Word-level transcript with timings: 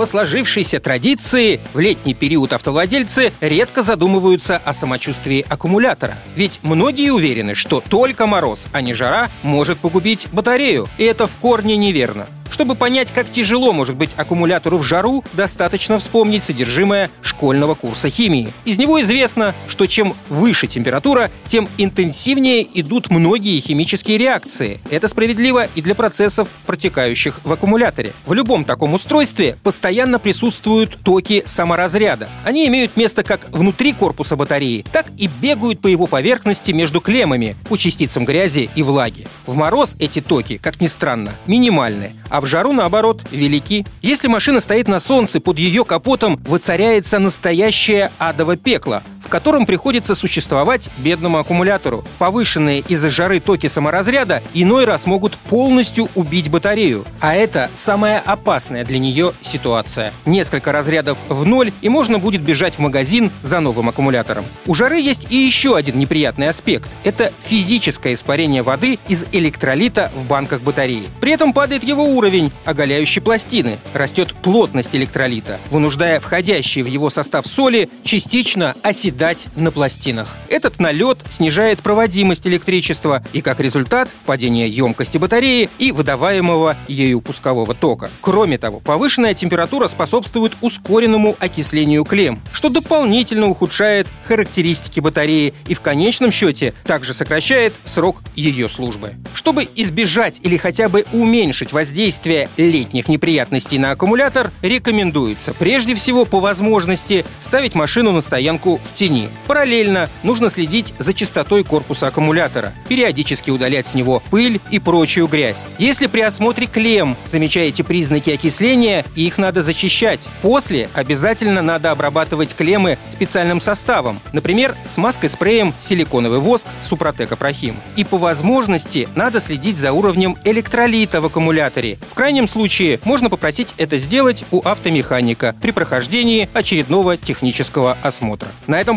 По 0.00 0.06
сложившейся 0.06 0.80
традиции, 0.80 1.60
в 1.74 1.78
летний 1.78 2.14
период 2.14 2.54
автовладельцы 2.54 3.34
редко 3.42 3.82
задумываются 3.82 4.56
о 4.56 4.72
самочувствии 4.72 5.44
аккумулятора. 5.46 6.16
Ведь 6.34 6.60
многие 6.62 7.10
уверены, 7.10 7.54
что 7.54 7.82
только 7.86 8.26
мороз, 8.26 8.66
а 8.72 8.80
не 8.80 8.94
жара, 8.94 9.28
может 9.42 9.78
погубить 9.78 10.28
батарею. 10.32 10.88
И 10.96 11.04
это 11.04 11.26
в 11.26 11.32
корне 11.34 11.76
неверно. 11.76 12.26
Чтобы 12.60 12.74
понять, 12.74 13.10
как 13.10 13.32
тяжело 13.32 13.72
может 13.72 13.96
быть 13.96 14.10
аккумулятору 14.18 14.76
в 14.76 14.82
жару, 14.82 15.24
достаточно 15.32 15.98
вспомнить 15.98 16.44
содержимое 16.44 17.08
школьного 17.22 17.74
курса 17.74 18.10
химии. 18.10 18.52
Из 18.66 18.76
него 18.76 19.00
известно, 19.00 19.54
что 19.66 19.86
чем 19.86 20.12
выше 20.28 20.66
температура, 20.66 21.30
тем 21.46 21.70
интенсивнее 21.78 22.68
идут 22.74 23.08
многие 23.08 23.58
химические 23.60 24.18
реакции. 24.18 24.78
Это 24.90 25.08
справедливо 25.08 25.68
и 25.74 25.80
для 25.80 25.94
процессов, 25.94 26.48
протекающих 26.66 27.40
в 27.44 27.50
аккумуляторе. 27.50 28.12
В 28.26 28.34
любом 28.34 28.66
таком 28.66 28.92
устройстве 28.92 29.56
постоянно 29.62 30.18
присутствуют 30.18 30.98
токи 31.02 31.42
саморазряда. 31.46 32.28
Они 32.44 32.68
имеют 32.68 32.94
место 32.94 33.22
как 33.22 33.48
внутри 33.52 33.94
корпуса 33.94 34.36
батареи, 34.36 34.84
так 34.92 35.06
и 35.16 35.30
бегают 35.40 35.80
по 35.80 35.86
его 35.86 36.06
поверхности 36.06 36.72
между 36.72 37.00
клеммами 37.00 37.56
по 37.70 37.78
частицам 37.78 38.26
грязи 38.26 38.68
и 38.74 38.82
влаги. 38.82 39.26
В 39.46 39.56
мороз 39.56 39.96
эти 39.98 40.20
токи, 40.20 40.58
как 40.58 40.82
ни 40.82 40.88
странно, 40.88 41.32
минимальны, 41.46 42.12
а 42.28 42.42
в 42.42 42.49
жару, 42.50 42.72
наоборот, 42.72 43.22
велики. 43.30 43.86
Если 44.02 44.28
машина 44.28 44.60
стоит 44.60 44.88
на 44.88 45.00
солнце, 45.00 45.40
под 45.40 45.58
ее 45.58 45.84
капотом 45.84 46.38
воцаряется 46.46 47.18
настоящее 47.18 48.10
адово 48.18 48.56
пекло, 48.56 49.02
в 49.30 49.32
котором 49.32 49.64
приходится 49.64 50.16
существовать 50.16 50.90
бедному 50.98 51.38
аккумулятору. 51.38 52.04
Повышенные 52.18 52.80
из-за 52.80 53.10
жары 53.10 53.38
токи 53.38 53.68
саморазряда 53.68 54.42
иной 54.54 54.86
раз 54.86 55.06
могут 55.06 55.36
полностью 55.36 56.08
убить 56.16 56.50
батарею. 56.50 57.04
А 57.20 57.36
это 57.36 57.70
самая 57.76 58.18
опасная 58.18 58.84
для 58.84 58.98
нее 58.98 59.32
ситуация. 59.40 60.12
Несколько 60.26 60.72
разрядов 60.72 61.16
в 61.28 61.46
ноль, 61.46 61.72
и 61.80 61.88
можно 61.88 62.18
будет 62.18 62.42
бежать 62.42 62.74
в 62.74 62.78
магазин 62.80 63.30
за 63.44 63.60
новым 63.60 63.88
аккумулятором. 63.90 64.44
У 64.66 64.74
жары 64.74 64.98
есть 64.98 65.28
и 65.30 65.36
еще 65.36 65.76
один 65.76 65.96
неприятный 65.96 66.48
аспект. 66.48 66.90
Это 67.04 67.32
физическое 67.44 68.14
испарение 68.14 68.64
воды 68.64 68.98
из 69.06 69.26
электролита 69.30 70.10
в 70.16 70.24
банках 70.26 70.62
батареи. 70.62 71.06
При 71.20 71.30
этом 71.30 71.52
падает 71.52 71.84
его 71.84 72.02
уровень, 72.02 72.50
оголяющий 72.64 73.22
пластины. 73.22 73.78
Растет 73.94 74.34
плотность 74.34 74.96
электролита, 74.96 75.60
вынуждая 75.70 76.18
входящие 76.18 76.82
в 76.82 76.88
его 76.88 77.10
состав 77.10 77.46
соли 77.46 77.88
частично 78.02 78.74
оседать 78.82 79.19
на 79.54 79.70
пластинах. 79.70 80.28
Этот 80.48 80.80
налет 80.80 81.18
снижает 81.28 81.80
проводимость 81.80 82.46
электричества 82.46 83.22
и, 83.34 83.42
как 83.42 83.60
результат, 83.60 84.08
падение 84.24 84.66
емкости 84.66 85.18
батареи 85.18 85.68
и 85.78 85.92
выдаваемого 85.92 86.74
ею 86.88 87.20
пускового 87.20 87.74
тока. 87.74 88.10
Кроме 88.22 88.56
того, 88.56 88.80
повышенная 88.80 89.34
температура 89.34 89.88
способствует 89.88 90.52
ускоренному 90.62 91.36
окислению 91.38 92.04
клемм, 92.04 92.40
что 92.52 92.70
дополнительно 92.70 93.48
ухудшает 93.48 94.06
характеристики 94.24 95.00
батареи 95.00 95.52
и 95.68 95.74
в 95.74 95.82
конечном 95.82 96.32
счете 96.32 96.72
также 96.84 97.12
сокращает 97.12 97.74
срок 97.84 98.22
ее 98.34 98.70
службы. 98.70 99.12
Чтобы 99.34 99.68
избежать 99.76 100.40
или 100.42 100.56
хотя 100.56 100.88
бы 100.88 101.04
уменьшить 101.12 101.74
воздействие 101.74 102.48
летних 102.56 103.08
неприятностей 103.08 103.78
на 103.78 103.90
аккумулятор, 103.90 104.50
рекомендуется 104.62 105.52
прежде 105.52 105.94
всего 105.94 106.24
по 106.24 106.40
возможности 106.40 107.26
ставить 107.42 107.74
машину 107.74 108.12
на 108.12 108.22
стоянку 108.22 108.80
в 108.82 108.92
тени. 108.94 109.09
Параллельно 109.46 110.08
нужно 110.22 110.50
следить 110.50 110.94
за 110.98 111.12
чистотой 111.14 111.64
корпуса 111.64 112.08
аккумулятора, 112.08 112.72
периодически 112.88 113.50
удалять 113.50 113.86
с 113.86 113.94
него 113.94 114.22
пыль 114.30 114.60
и 114.70 114.78
прочую 114.78 115.26
грязь. 115.26 115.66
Если 115.78 116.06
при 116.06 116.20
осмотре 116.20 116.66
клемм 116.66 117.16
замечаете 117.24 117.84
признаки 117.84 118.30
окисления, 118.30 119.04
их 119.16 119.38
надо 119.38 119.62
зачищать. 119.62 120.28
После 120.42 120.88
обязательно 120.94 121.62
надо 121.62 121.90
обрабатывать 121.90 122.54
клеммы 122.54 122.98
специальным 123.06 123.60
составом, 123.60 124.20
например, 124.32 124.76
смазкой 124.86 125.28
спреем 125.28 125.74
силиконовый 125.78 126.38
воск 126.38 126.68
Супротек 126.82 127.32
Апрахим. 127.32 127.76
И 127.96 128.04
по 128.04 128.18
возможности 128.18 129.08
надо 129.14 129.40
следить 129.40 129.76
за 129.76 129.92
уровнем 129.92 130.36
электролита 130.44 131.20
в 131.20 131.26
аккумуляторе. 131.26 131.98
В 132.10 132.14
крайнем 132.14 132.46
случае 132.46 133.00
можно 133.04 133.30
попросить 133.30 133.74
это 133.78 133.98
сделать 133.98 134.44
у 134.50 134.60
автомеханика 134.60 135.54
при 135.60 135.70
прохождении 135.70 136.48
очередного 136.52 137.16
технического 137.16 137.96
осмотра. 138.02 138.48
На 138.66 138.80
этом 138.80 138.96